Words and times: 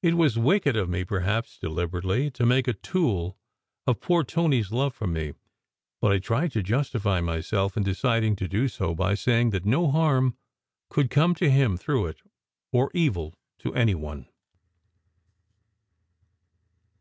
It 0.00 0.14
was 0.14 0.38
wicked 0.38 0.76
of 0.76 0.88
me, 0.88 1.02
perhaps, 1.02 1.58
deliberately 1.58 2.30
to 2.30 2.46
make 2.46 2.68
a 2.68 2.72
tool 2.72 3.36
of 3.84 4.00
poor 4.00 4.22
Tony 4.22 4.60
s 4.60 4.70
love 4.70 4.94
for 4.94 5.08
me, 5.08 5.32
but 6.00 6.12
I 6.12 6.20
tried 6.20 6.52
to 6.52 6.62
justify 6.62 7.20
myself 7.20 7.76
in 7.76 7.82
deciding 7.82 8.36
to 8.36 8.46
do 8.46 8.68
so 8.68 8.94
by 8.94 9.14
saying 9.16 9.50
that 9.50 9.66
no 9.66 9.90
harm 9.90 10.36
could 10.88 11.10
come 11.10 11.34
to 11.42 11.50
him 11.50 11.76
through 11.76 12.06
it, 12.06 12.22
or 12.70 12.92
evil 12.94 13.34
to 13.58 13.74
any 13.74 13.96
one. 13.96 14.28